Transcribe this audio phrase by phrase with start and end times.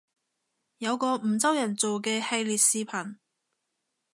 [0.79, 3.17] 有個梧州人做嘅系列視頻